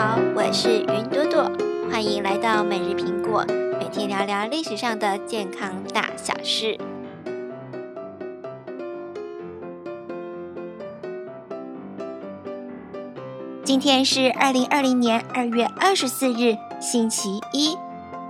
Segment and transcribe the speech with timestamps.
[0.00, 1.50] 好，我是云朵朵，
[1.90, 3.44] 欢迎来到每日苹果，
[3.80, 6.78] 每天聊聊历史上的健康大小事。
[13.64, 17.76] 今天是二零二零年二月二十四日，星期一。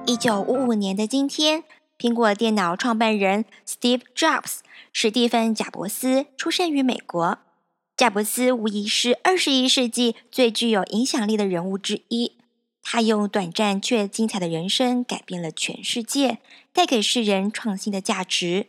[0.06, 1.64] 一九五五年的今天，
[1.98, 4.60] 苹果电脑创办人 Steve Jobs
[4.94, 7.36] 史蒂芬·贾伯斯出生于美国。
[7.98, 12.38] 贾伯斯无疑是二十一世纪最具有影响力的人物之一。
[12.80, 16.38] 他用短暂却精彩的人生改变了全世界，
[16.72, 18.68] 带给世人创新的价值。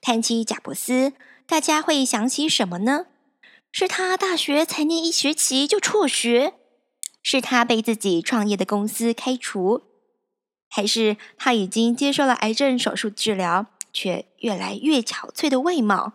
[0.00, 1.12] 谈起贾伯斯，
[1.46, 3.06] 大家会想起什么呢？
[3.70, 6.54] 是他大学才念一学期就辍学？
[7.22, 9.82] 是他被自己创业的公司开除？
[10.68, 16.14] 还是他已经接受了癌症手术治疗，却越来越憔悴的外貌？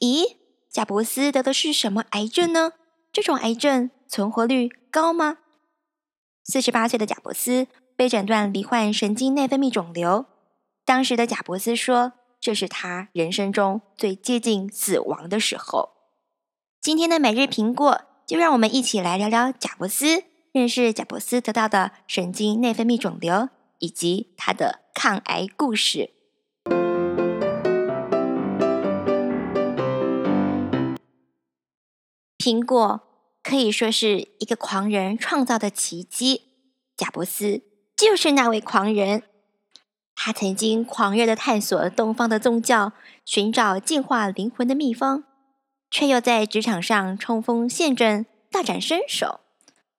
[0.00, 0.38] 咦？
[0.74, 2.72] 贾伯斯得的是什么癌症呢？
[3.12, 5.38] 这种癌症存活率高吗？
[6.42, 10.26] 四十八岁的贾伯斯被诊断罹患神经内分泌肿瘤。
[10.84, 15.90] 当时的贾伯斯说：“这是他人生中最接近死亡的时候。”
[16.82, 26.10] 今天的每日苹果，就让我们一起来聊聊贾伯斯，认识贾伯斯得到的神经内分泌肿瘤以及他的抗癌故事。
[32.44, 33.00] 苹果
[33.42, 36.42] 可以说是一个狂人创造的奇迹。
[36.94, 37.62] 贾伯斯
[37.96, 39.22] 就是那位狂人。
[40.14, 42.92] 他曾经狂热的探索东方的宗教，
[43.24, 45.24] 寻找净化灵魂的秘方，
[45.90, 49.40] 却又在职场上冲锋陷阵，大展身手。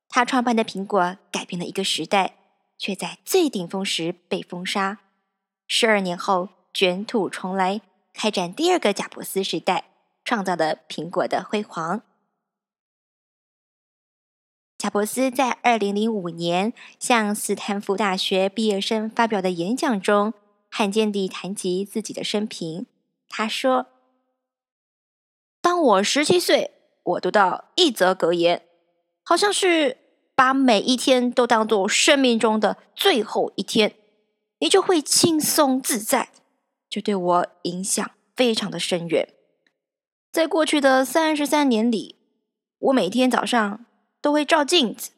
[0.07, 2.35] 他创办的苹果改变了一个时代，
[2.77, 4.99] 却在最顶峰时被封杀。
[5.67, 7.81] 十二年后卷土重来，
[8.13, 9.85] 开展第二个贾伯斯时代，
[10.23, 12.03] 创造了苹果的辉煌。
[14.85, 20.35] 贾伯斯在二零零五年向斯坦福大学毕业生发表的演讲中，
[20.69, 22.85] 罕见地谈及自己的生平。
[23.27, 23.87] 他说
[25.59, 26.69] ：“当我十七岁，
[27.01, 28.61] 我读到一则格言，
[29.23, 29.97] 好像是
[30.35, 33.95] 把每一天都当做生命中的最后一天，
[34.59, 36.29] 你就会轻松自在。
[36.87, 39.33] 这对我影响非常的深远。
[40.31, 42.17] 在过去的三十三年里，
[42.77, 43.83] 我每天早上。”
[44.25, 45.11] 都会照镜子，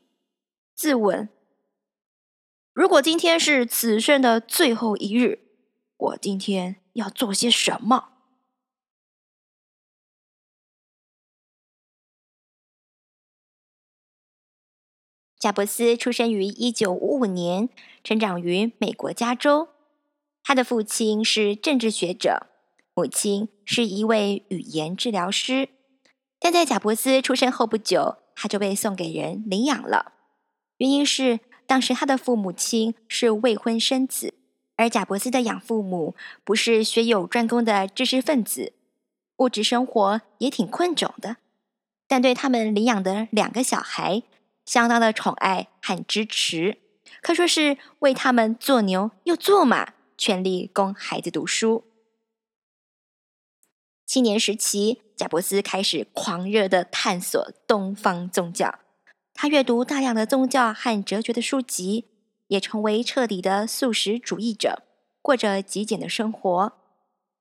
[0.75, 1.29] 自问：
[2.73, 5.47] 如果今天是此生的最后一日，
[5.95, 8.09] 我今天要做些什么？
[15.40, 17.69] 贾伯斯出生于一九五五年，
[18.03, 19.69] 成长于美国加州。
[20.44, 22.47] 他的父亲是政治学者，
[22.94, 25.69] 母亲是一位语言治疗师。
[26.41, 30.13] 但在贾伯斯出生后不久，他就被送给人领养了，
[30.77, 34.35] 原因是当时他的父母亲是未婚生子，
[34.75, 38.73] 而贾伯斯的养父母不是学有专攻的知识分子，
[39.37, 41.37] 物质生活也挺困窘的，
[42.07, 44.21] 但对他们领养的两个小孩
[44.65, 46.77] 相当的宠爱和支持，
[47.23, 51.83] 可说是为他们做牛又做马，全力供孩子读书。
[54.07, 58.79] 青年时期，贾伯斯开始狂热的探索东方宗教。
[59.34, 62.06] 他阅读大量的宗教和哲学的书籍，
[62.47, 64.84] 也成为彻底的素食主义者，
[65.22, 66.72] 过着极简的生活。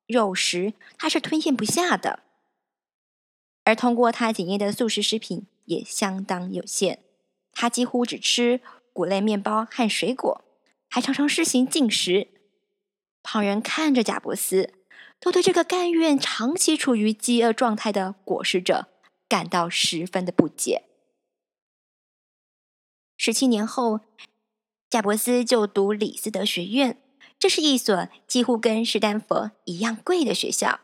[0.08, 2.24] 肉食他是吞咽不下的，
[3.62, 6.98] 而通过他检验的素食食品也相当有限。
[7.52, 8.60] 他几乎只吃
[8.92, 10.44] 谷类面包和水果，
[10.90, 12.26] 还常常施行禁食。
[13.22, 14.72] 旁人看着贾伯斯。
[15.26, 18.86] 都对这个甘愿长期处于饥饿状态的果实者
[19.28, 20.84] 感到十分的不解。
[23.16, 24.02] 十七年后，
[24.88, 27.02] 贾伯斯就读李斯德学院，
[27.40, 30.78] 这是一所几乎跟史丹佛一样贵的学校。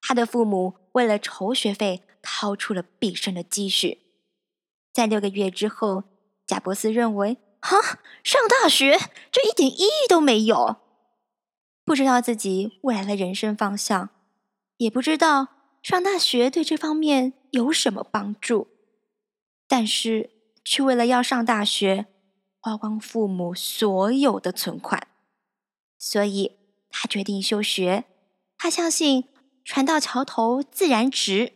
[0.00, 3.98] 他的父母为了筹学费，掏出了毕生的积蓄。
[4.92, 6.04] 在六个月之后，
[6.46, 8.96] 贾伯斯认为，哈，上大学
[9.32, 10.76] 这一点意义都没有。
[11.86, 14.10] 不知道自己未来的人生方向，
[14.78, 15.46] 也不知道
[15.84, 18.66] 上大学对这方面有什么帮助，
[19.68, 20.30] 但是
[20.64, 22.06] 却为了要上大学，
[22.58, 25.06] 花光父母所有的存款，
[25.96, 26.58] 所以
[26.90, 28.04] 他决定休学。
[28.58, 29.28] 他相信
[29.64, 31.52] 船到桥头自然直。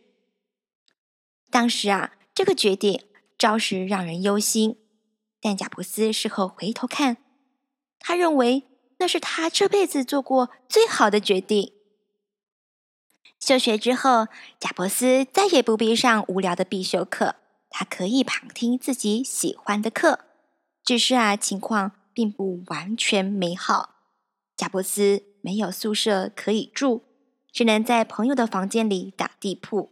[1.50, 3.02] 当时啊，这个决定
[3.36, 4.76] 着实让人忧心，
[5.40, 7.16] 但贾布斯事后回头看，
[7.98, 8.69] 他认为。
[9.00, 11.72] 那是他这辈子做过最好的决定。
[13.40, 14.28] 休学之后，
[14.60, 17.36] 贾伯斯再也不必上无聊的必修课，
[17.70, 20.20] 他可以旁听自己喜欢的课。
[20.84, 23.96] 只是啊，情况并不完全美好。
[24.56, 27.02] 贾伯斯没有宿舍可以住，
[27.50, 29.90] 只能在朋友的房间里打地铺，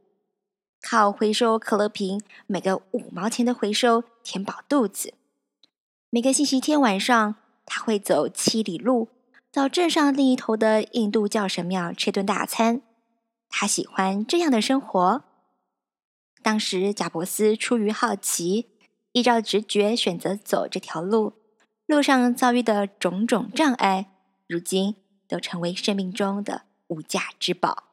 [0.83, 5.15] 靠回收可乐瓶每个五毛钱的回收填饱肚子。
[6.11, 7.37] 每个星期天晚上，
[7.71, 9.11] 他会走七里路
[9.53, 12.81] 到镇上另一头的印度教神庙吃顿大餐。
[13.51, 15.23] 他喜欢这样的生活。
[16.43, 18.71] 当时，贾伯斯出于好奇，
[19.13, 21.35] 依照直觉选择走这条路。
[21.87, 24.13] 路上遭遇的种种障碍，
[24.47, 27.85] 如今都成为生命中的无价之宝。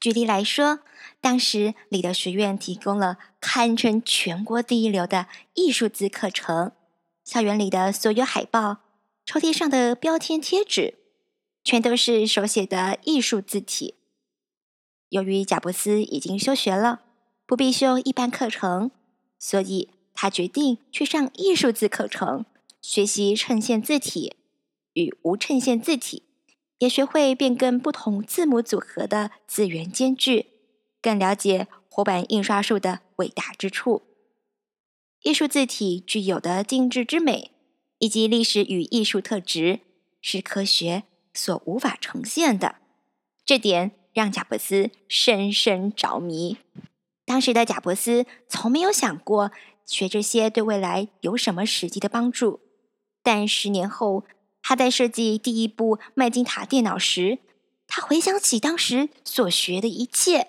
[0.00, 0.80] 举例来说，
[1.20, 6.72] 当时里德学院提供了堪称全国第一流的艺术字课程。
[7.28, 8.78] 校园里的所有海报、
[9.26, 10.94] 抽屉上的标签贴纸，
[11.62, 13.96] 全都是手写的艺术字体。
[15.10, 17.02] 由于贾伯斯已经休学了，
[17.44, 18.90] 不必修一般课程，
[19.38, 22.46] 所以他决定去上艺术字课程，
[22.80, 24.36] 学习衬线字体
[24.94, 26.22] 与无衬线字体，
[26.78, 30.46] 也学会变更不同字母组合的字元间距，
[31.02, 34.07] 更了解活版印刷术的伟大之处。
[35.22, 37.50] 艺术字体具有的精致之美，
[37.98, 39.80] 以及历史与艺术特质，
[40.20, 41.02] 是科学
[41.34, 42.76] 所无法呈现的。
[43.44, 46.58] 这点让贾伯斯深深着迷。
[47.24, 49.50] 当时的贾伯斯从没有想过
[49.84, 52.60] 学这些对未来有什么实际的帮助。
[53.22, 54.24] 但十年后，
[54.62, 57.38] 他在设计第一部麦金塔电脑时，
[57.86, 60.48] 他回想起当时所学的一切，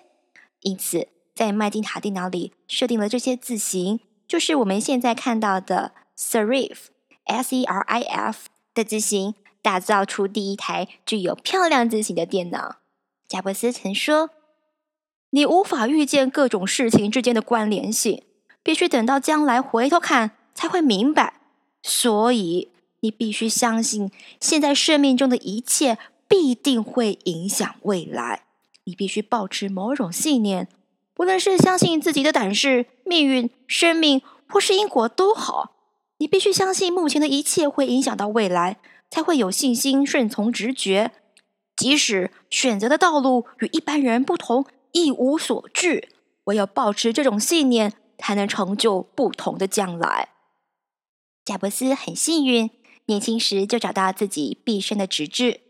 [0.60, 4.00] 因此在麦金塔电脑里设定了这些字形。
[4.30, 12.76] 就是我们现在看到的 Serif，S-E-R-I-F 的字型，打造出第一台具有漂亮字型的电脑。
[13.26, 14.30] 贾伯斯曾说
[15.30, 18.22] ：“你无法预见各种事情之间的关联性，
[18.62, 21.40] 必须等到将来回头看才会明白。
[21.82, 25.98] 所以，你必须相信，现在生命中的一切
[26.28, 28.44] 必定会影响未来。
[28.84, 30.68] 你必须保持某种信念。”
[31.20, 35.76] 无论是相信自己的胆识、命运、生命，或是因果都好，
[36.16, 38.78] 你必须相信目前的一切会影响到未来，
[39.10, 41.12] 才会有信心顺从直觉。
[41.76, 46.08] 即使选择的道路与一般人不同，一无所惧，
[46.44, 50.30] 唯有保持这种信念，才能成就不同的将来。
[51.44, 52.70] 贾伯斯很幸运，
[53.04, 55.60] 年轻时就找到自己毕生的直至。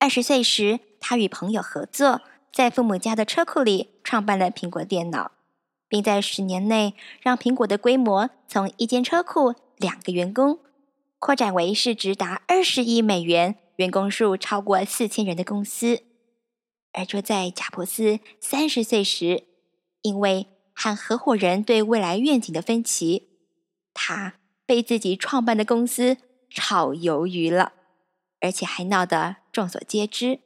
[0.00, 2.20] 二十岁时，他与朋友合作。
[2.50, 5.32] 在父母家的车库里创办了苹果电脑，
[5.86, 10.60] 并在十年内让苹果的规模从一间车库、两个员工，
[11.18, 16.04] 扩展为市值达二十亿美元、员工数超过四千人的公司。
[16.94, 19.44] 而就在贾伯斯三十岁时，
[20.00, 23.28] 因为和合伙人对未来愿景的分歧，
[23.92, 26.16] 他被自己创办的公司
[26.48, 27.74] 炒鱿鱼了，
[28.40, 30.40] 而且还闹得众所皆知。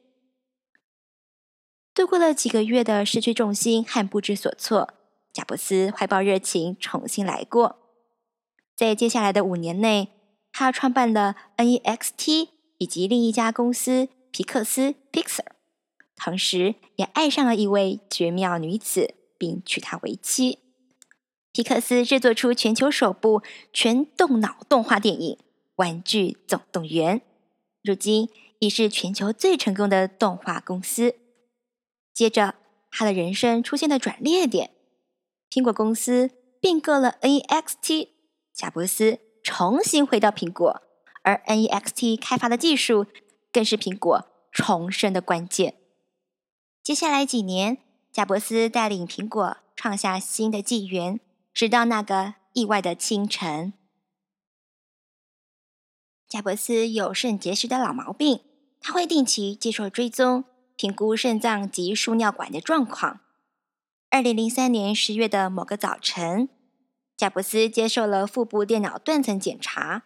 [1.93, 4.95] 度过了几个月的失去重心和不知所措，
[5.31, 7.77] 贾伯斯怀抱热情重新来过。
[8.75, 10.09] 在接下来的五年内，
[10.51, 12.49] 他创办了 NEXT
[12.79, 15.45] 以及另一家公司皮克斯 （Pixar），
[16.15, 20.57] 同时也爱上了一位绝妙女子，并娶她为妻。
[21.51, 25.35] 皮克斯制作出全球首部全动脑动画电影
[25.75, 27.19] 《玩具总动员》，
[27.83, 31.17] 如今已是全球最成功的动画公司。
[32.13, 32.55] 接着，
[32.91, 34.71] 他的人生出现了转捩点。
[35.49, 38.09] 苹果公司并购了 NEXT，
[38.53, 40.81] 贾伯斯重新回到苹果，
[41.23, 43.07] 而 NEXT 开发的技术
[43.51, 45.75] 更是苹果重生的关键。
[46.83, 47.79] 接下来几年，
[48.11, 51.19] 贾伯斯带领苹果创下新的纪元，
[51.53, 53.73] 直到那个意外的清晨。
[56.27, 58.41] 贾伯斯有肾结石的老毛病，
[58.79, 60.45] 他会定期接受追踪。
[60.75, 63.21] 评估肾脏及输尿管的状况。
[64.09, 66.49] 二零零三年十月的某个早晨，
[67.17, 70.03] 贾伯斯接受了腹部电脑断层检查。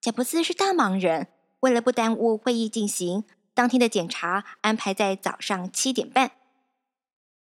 [0.00, 1.28] 贾伯斯是大忙人，
[1.60, 6.32] 为了不耽误会议进行，当天的检查安排在早上七点半。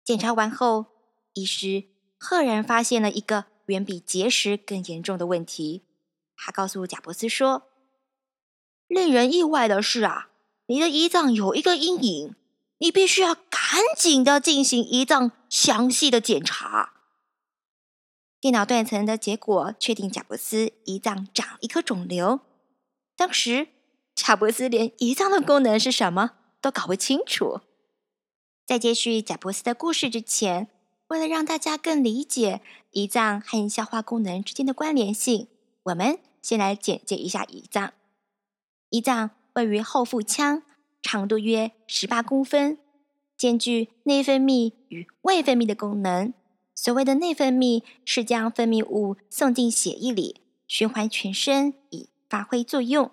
[0.04, 0.88] 检查完后，
[1.34, 1.86] 医师
[2.18, 5.84] 赫然发现了一个远比结石更严重的问题。
[6.36, 7.64] 他告诉贾伯斯说
[8.88, 10.30] ：“令人意外的是啊，
[10.68, 12.36] 你的胰脏有一个阴影。”
[12.80, 16.94] 你必须要赶紧的进行胰脏详细的检查。
[18.42, 22.42] 电脑断层的结果确定贾伯斯胰脏长一颗肿瘤。
[23.16, 23.70] 当时
[24.16, 27.62] 贾伯斯连胰脏的功能是什么都搞不清楚。
[28.66, 30.68] 在接续贾伯斯的故事之前，
[31.08, 32.62] 为了让大家更理解
[32.92, 35.48] 胰脏和消化功能之间的关联性，
[35.84, 37.94] 我们先来简介一下胰脏。
[38.90, 40.64] 胰脏位于后腹腔，
[41.04, 42.80] 长度约十八公分，
[43.38, 46.34] 兼具内分泌与外分泌的功能。
[46.74, 53.12] 所谓的内分泌，是将分泌物送进血液里，循环全身以发挥作用。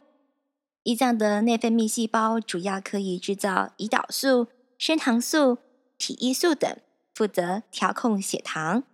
[0.85, 4.47] 胰脏的内分泌细胞主要可以制造胰岛素、
[4.79, 5.59] 升糖素、
[5.99, 6.75] 体液素等，
[7.13, 8.85] 负责调控血糖。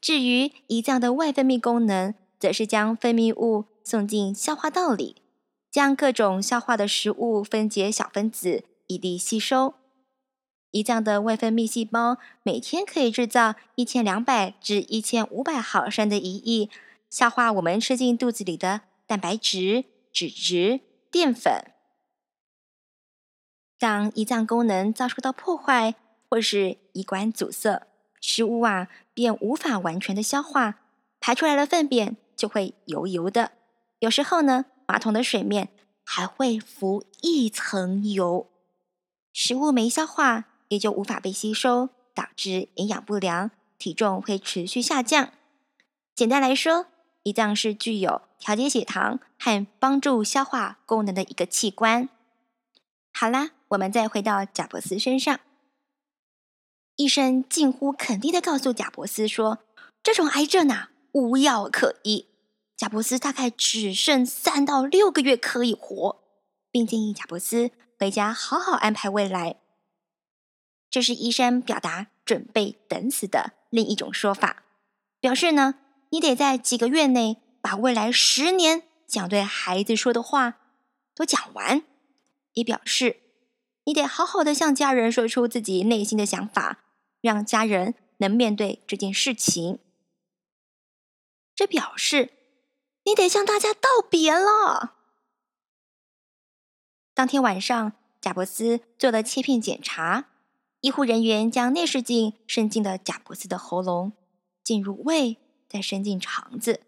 [0.00, 5.22] 至于胰脏的外分泌功能，则是将分泌物送进消化道里，
[5.70, 9.74] 将各种消化的食物分解小分子，以利吸收。
[10.72, 16.68] 胰脏的外分泌细胞每天可以制造一千两百至一千五百毫升的胰液，
[17.08, 21.72] 消化我们吃进肚子里的蛋白质、脂质、淀粉。
[23.78, 25.94] 当胰脏功能遭受到破坏，
[26.28, 27.86] 或是胰管阻塞，
[28.20, 30.80] 食物啊便无法完全的消化，
[31.18, 33.52] 排出来的粪便就会油油的。
[34.00, 35.68] 有时候呢，马桶的水面
[36.02, 38.50] 还会浮一层油。
[39.32, 40.46] 食物没消化。
[40.68, 45.32] 也就无法被吸收，导致营养不良，体重会持续下降。
[46.14, 46.88] 简单来说，
[47.24, 52.10] 胰脏是具有调节血糖和帮助消化功能的一个器官。
[53.14, 55.40] 好啦，我们再回到贾伯斯身上，
[56.96, 59.60] 医生近乎肯定的告诉贾伯斯说
[60.04, 62.26] ：“这种癌症啊，无药可医。”
[62.78, 66.22] 贾伯斯大概只剩三到六个月可以活，
[66.70, 69.56] 并建议贾伯斯回家好好安排未来。
[70.88, 74.62] 这是医生表达准备等死的另一种说法，
[75.18, 75.74] 表示呢，
[76.10, 80.60] 你得在几个月内把未来十年想对孩子说的话
[81.16, 81.82] 都讲完，
[82.52, 83.18] 也表示
[83.86, 86.84] 你得好好的向家人说出自己内心的想法，
[87.20, 89.80] 让家人能面对这件事情。
[91.56, 92.30] 这表示
[93.08, 94.96] 你得向大家道别了。
[97.14, 100.26] 当天晚上，贾伯斯做了切片检查。
[100.82, 104.12] 医护人员将内视镜伸进了贾伯斯的喉咙，
[104.62, 106.82] 进入胃，再伸进肠子，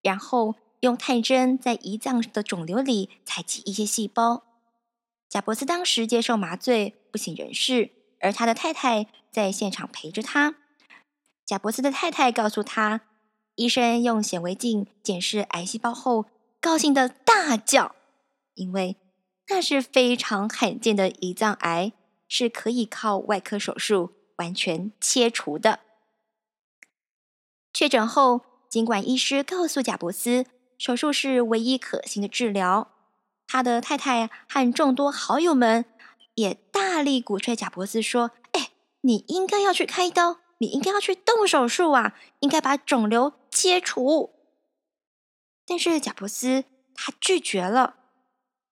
[0.00, 4.44] 然后用探针在胰脏的肿瘤里采集一些细胞。
[5.28, 7.90] 贾伯斯当时接受麻醉，不省人事，
[8.20, 10.54] 而他的太太在现场陪着他。
[11.44, 13.02] 贾伯斯的太太告诉他，
[13.54, 16.26] 医生用显微镜检视癌细胞后，
[16.60, 17.94] 高兴的大叫，
[18.54, 18.96] 因为
[19.48, 21.92] 那是非常罕见的胰脏癌。
[22.34, 25.80] 是可以靠外科手术完全切除的。
[27.74, 28.40] 确诊后，
[28.70, 30.46] 尽管医师告诉贾伯斯
[30.78, 32.90] 手术是唯一可行的治疗，
[33.46, 35.84] 他的太太和众多好友们
[36.36, 38.70] 也大力鼓吹贾伯斯说：“哎，
[39.02, 44.34] 你应该要去开刀，你应该要去动手术啊，应该把肿瘤切除。”
[45.64, 46.64] 但是贾伯斯
[46.96, 47.94] 他拒绝了，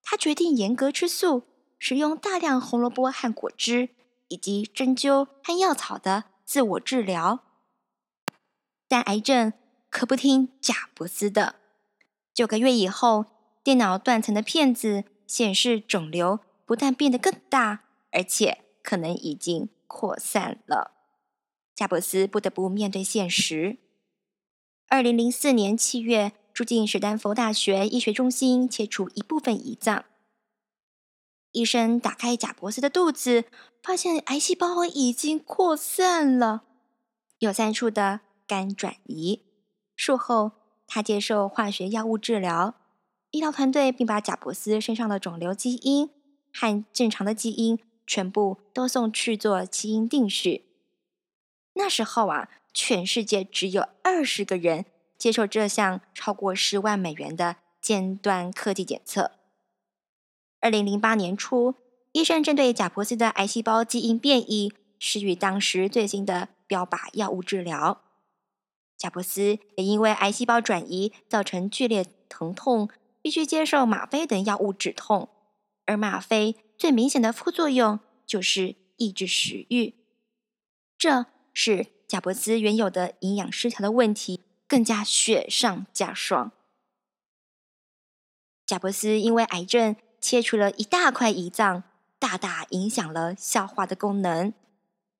[0.02, 1.44] 他决定严格吃素。
[1.82, 3.88] 使用大量红萝卜和果汁，
[4.28, 7.40] 以及针灸和药草的自我治疗，
[8.86, 9.54] 但癌症
[9.88, 11.54] 可不听贾伯斯的。
[12.34, 13.24] 九个月以后，
[13.62, 20.92] 电脑断层的片子显示肿瘤不但变得更大，而且可能已经扩散了。
[21.74, 23.78] 贾伯斯不得不面对现实。
[24.92, 30.04] 二零零四年七月，住进史丹佛大学医学中心，切除一部分胰脏。
[31.52, 33.44] 医生打开贾伯斯的肚子，
[33.84, 36.64] 发现癌细胞已经扩散了，
[37.38, 39.42] 有三处的肝转移。
[39.94, 40.50] 术后，
[40.88, 42.74] 他接受化学药物治疗。
[43.30, 46.10] 医疗团队并把贾伯斯身上的肿瘤基因
[46.52, 50.64] 和正常的基因全部都送去做基因定序。
[51.74, 54.84] 那时候啊，全世界只有二十个人
[55.18, 59.32] 接受这项超过十万美元的尖端科技检测。
[60.60, 61.74] 二零零八年初，
[62.12, 68.02] 医生针对贾伯斯的癌细胞基因变异施予当时最新的标靶药物治疗。
[68.98, 72.90] 贾伯斯也因为癌细胞转移造成剧烈疼痛，
[73.22, 75.30] 必须接受吗啡等药物止痛。
[75.86, 79.94] 而吗啡最明显的副作用就是抑制食欲，
[80.98, 86.50] 这是贾伯斯原有的营养失调的问题更加雪上加霜。
[88.66, 89.94] 贾伯斯因为癌症。
[90.20, 91.82] 切除了一大块胰脏，
[92.18, 94.52] 大大影响了消化的功能。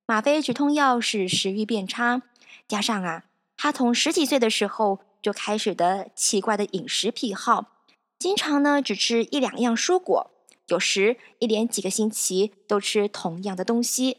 [0.04, 2.20] 吗啡止痛药使食欲变差，
[2.68, 3.24] 加上啊，
[3.56, 7.78] 他从十几岁的时候就开始的奇怪的饮食癖好，
[8.18, 10.30] 经常呢只吃一两样蔬果，
[10.66, 14.18] 有时一连几个星期都吃同样的东西，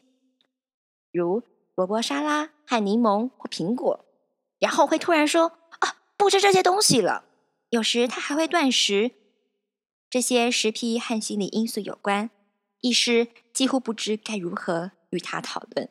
[1.12, 1.44] 如
[1.76, 4.06] 萝卜沙拉和柠檬或苹果，
[4.60, 7.26] 然后会突然说：“啊，不吃这些东西了。”
[7.70, 9.12] 有时他还会断食。
[10.10, 12.30] 这些食癖和心理因素有关，
[12.82, 15.90] 医师几乎不知该如何与他讨论，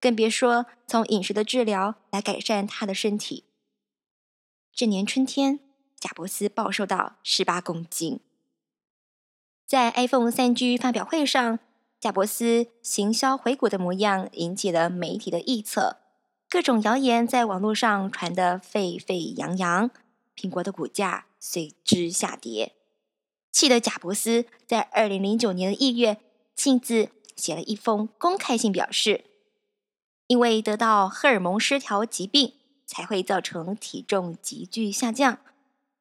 [0.00, 3.44] 更别说从饮食的治疗来改善他的身体。
[4.72, 5.58] 这年春天，
[5.98, 8.20] 贾伯斯暴瘦到十八公斤。
[9.66, 11.58] 在 iPhone 三 G 发表会上，
[12.00, 15.98] 贾伯斯行销回国的模样引起了媒体的臆测，
[16.48, 19.90] 各种谣言在网络上传得沸沸扬扬，
[20.34, 22.72] 苹果的股价随之下跌。
[23.52, 26.16] 气得贾伯斯在二零零九年的一月
[26.56, 29.26] 亲自写了一封公开信，表示，
[30.26, 32.54] 因为得到荷尔蒙失调疾病，
[32.86, 35.40] 才会造成体重急剧下降。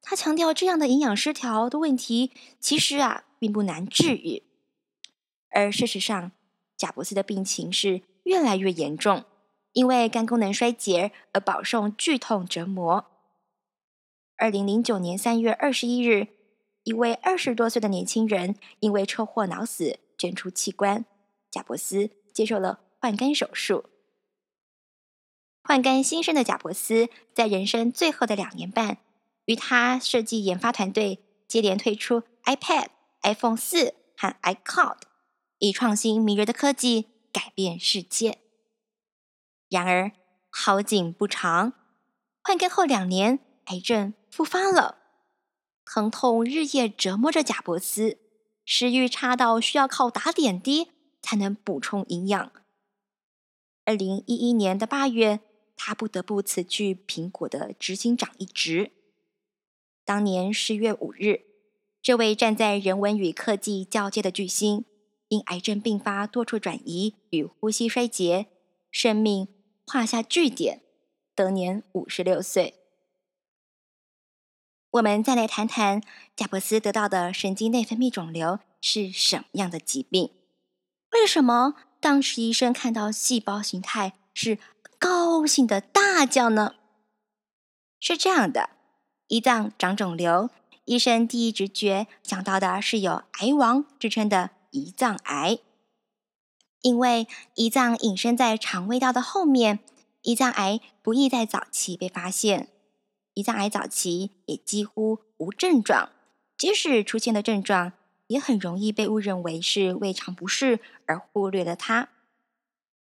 [0.01, 4.44] 他强调，这样的营养失调的问题，其实啊并不难治愈。
[5.51, 6.32] 而事实上，
[6.77, 9.25] 贾伯斯的病情是越来越严重，
[9.74, 13.06] 因为肝功能衰竭而饱受剧痛折磨。
[14.38, 16.27] 二零零九年三月二十一日。
[16.86, 21.06] 一位二十多岁的年轻人因为车祸脑死，捐出器官。
[21.51, 23.86] 贾伯斯接受了换肝手术。
[25.62, 28.98] 换肝新生的贾伯斯，在人生最后的两年半，
[29.46, 32.88] 与他设计研发团队接连推出 iPad、
[33.22, 34.98] iPhone 四和 iCloud，
[35.59, 38.39] 以创新迷人的科技改变世界。
[39.69, 40.11] 然而
[40.49, 41.73] 好景不长，
[42.41, 44.97] 换肝后两年，癌症复发了。
[45.85, 48.17] 疼痛日夜折磨着贾伯斯，
[48.65, 52.51] 食欲差到需要靠打点滴才能补充营养。
[53.85, 55.39] 二零一一年的八月，
[55.75, 58.91] 他不得不辞去苹果的执行长一职。
[60.05, 61.41] 当年十月五日，
[62.01, 64.85] 这位站在人文与科技交界的巨星，
[65.29, 68.48] 因癌症并发多处转移与呼吸衰竭，
[68.91, 69.48] 生命
[69.86, 70.81] 画下句点，
[71.33, 72.75] 得年五十六岁。
[74.91, 76.01] 我们再来谈谈
[76.35, 80.31] 贾伯斯得到的神经内分泌肿瘤是什么样的疾病？
[81.11, 84.57] 为什么当时医生看到细胞形态是
[84.98, 86.74] 高兴的大叫呢？
[88.00, 88.72] 是这样的，
[89.27, 90.50] 胰脏长肿瘤，
[90.85, 95.60] 医生第一直觉想到的是有“癌王”之称的胰脏癌，
[96.82, 99.79] 因为胰脏隐身在肠胃道的后面，
[100.24, 102.70] 胰脏癌不易在早期被发现。
[103.36, 106.12] 胰脏癌早期也几乎无症状，
[106.58, 107.94] 即使出现的症状，
[108.27, 112.10] 也很容易被误认为是胃肠不适而忽略了它。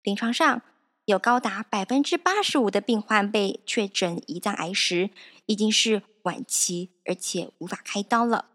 [0.03, 0.63] 临床上
[1.07, 5.11] 有高达百分之八十五的病患被确诊胰脏癌时，
[5.47, 8.47] 已经是晚期，而且无法开刀了。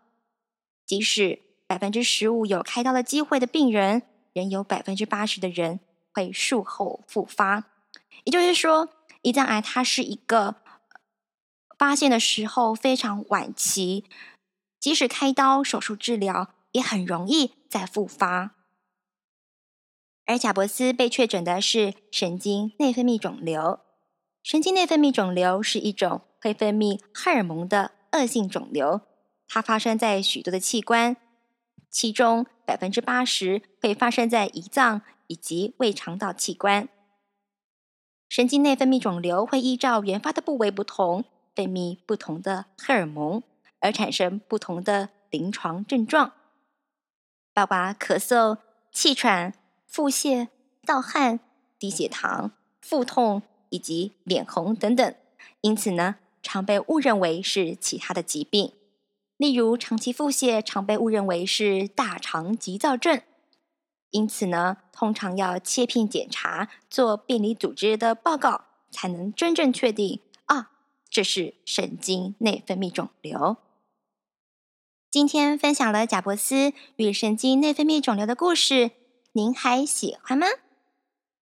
[0.85, 1.39] 即使
[1.73, 5.79] 百分之十五有开刀的机会的病人，仍有百分之八十的人
[6.13, 7.63] 会术后复发。
[8.25, 8.89] 也就是说，
[9.23, 10.57] 胰脏癌它是一个。
[11.75, 14.05] 发现的时候非常晚期，
[14.79, 18.51] 即使开刀手术治疗，也很容易再复发。
[20.27, 23.79] 而贾伯斯被确诊的是神经内分泌肿瘤。
[24.43, 29.01] 神经内分泌肿瘤是一种会分泌荷尔蒙的恶性肿瘤，
[29.47, 31.17] 它发生在许多的器官，
[31.89, 36.89] 其中百分之八十会发生在胰脏以及胃肠道器官。
[38.29, 41.25] 神经内分泌肿瘤会依照原发的部位不同。
[41.55, 43.43] 分泌不同的荷尔蒙，
[43.79, 46.33] 而产生不同的临床症状，
[47.53, 48.57] 包括咳嗽、
[48.91, 49.53] 气喘、
[49.85, 50.47] 腹泻、
[50.83, 51.39] 盗汗、
[51.77, 55.15] 低血糖、腹痛以及脸红等等。
[55.61, 58.73] 因此呢，常被误认为是其他的疾病。
[59.37, 63.21] 例如，长期腹泻常被误认为是大肠急躁症。
[64.11, 70.71] 因此呢，通常要切片检查，做病理组织的报告，才能真正确定啊。
[71.09, 73.57] 这是神经内分泌肿瘤。
[75.09, 78.91] 今天分享了贾伯斯与神经内分泌肿瘤的故事，
[79.33, 80.45] 您还喜欢吗？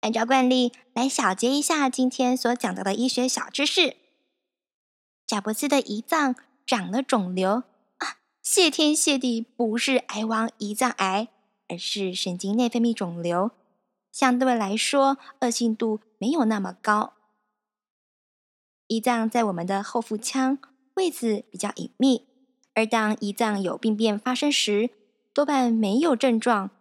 [0.01, 3.95] 按照惯例来小结一下今天所讲到的医学小知识：
[5.25, 7.63] 贾伯斯的胰脏长了肿瘤，
[8.49, 11.27] 谢天谢地不是癌王胰脏癌，
[11.67, 13.51] 而是神经内分泌肿瘤，
[14.09, 17.11] 相对来说恶性度没有那么高。
[18.87, 20.59] 胰脏在我们的后腹腔
[20.93, 22.25] 位置比较隐秘，
[22.73, 24.91] 而当胰脏有病变发生时，
[25.33, 26.71] 多半没有症状。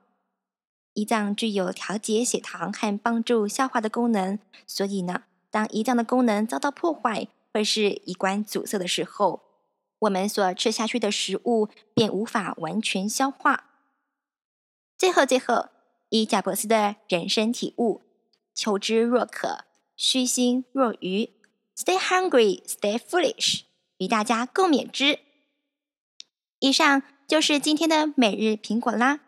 [0.95, 9.43] 胰脏具有调节血糖和帮助消化的功能，所以呢，当胰脏的功能遭到破坏或是胰管阻塞的时候，
[10.01, 13.71] 我们所吃下去的食物便无法完全消化。
[14.99, 15.69] 最后，最后，
[16.09, 18.03] 以贾伯斯的人生体悟，
[18.55, 19.65] 求知若渴，
[19.97, 21.31] 虚心若愚。
[21.77, 23.63] Stay hungry, stay foolish，
[23.99, 25.19] 与大家共勉之。
[26.59, 29.21] 以上就是今天的每日苹果啦。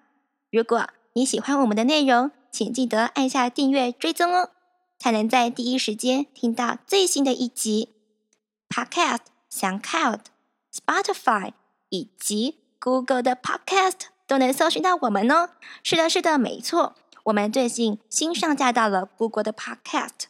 [0.50, 4.50] 如果你喜欢我们的内容，请记得按下订阅追踪哦，
[4.98, 7.94] 才能在第一时间听到最新的一集。
[8.70, 10.20] Podcast、SoundCloud、
[10.72, 11.52] Spotify
[11.88, 15.50] 以及 Google 的 Podcast 都能搜寻到我们哦。
[15.82, 20.26] 是的，是的，没错，我们最近新上架到了 Google 的 Podcast。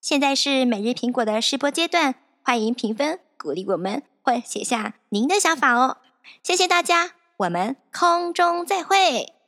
[0.00, 5.98] 现在是每日苹果的试播阶段，欢迎评分鼓励我们，或写下您的想法哦。
[6.42, 9.39] 谢谢大家，我们空中再会。